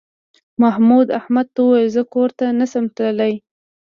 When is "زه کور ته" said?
1.95-2.45